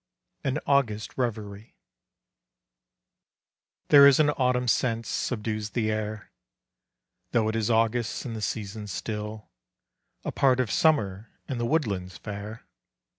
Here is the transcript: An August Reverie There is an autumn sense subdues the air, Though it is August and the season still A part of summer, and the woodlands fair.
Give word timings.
An 0.43 0.57
August 0.65 1.15
Reverie 1.15 1.77
There 3.89 4.07
is 4.07 4.19
an 4.19 4.31
autumn 4.31 4.67
sense 4.67 5.07
subdues 5.07 5.69
the 5.69 5.91
air, 5.91 6.31
Though 7.33 7.47
it 7.49 7.55
is 7.55 7.69
August 7.69 8.25
and 8.25 8.35
the 8.35 8.41
season 8.41 8.87
still 8.87 9.51
A 10.25 10.31
part 10.31 10.59
of 10.59 10.71
summer, 10.71 11.29
and 11.47 11.59
the 11.59 11.67
woodlands 11.67 12.17
fair. 12.17 12.65